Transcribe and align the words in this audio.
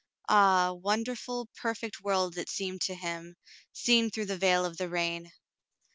Ah, 0.27 0.71
wonderful, 0.73 1.47
perfect 1.55 2.01
world 2.01 2.35
it 2.35 2.49
seemed 2.49 2.81
to 2.81 2.95
him, 2.95 3.35
seen 3.71 4.09
through 4.09 4.25
the 4.25 4.35
veil 4.35 4.65
of 4.65 4.77
the 4.77 4.89
rain. 4.89 5.31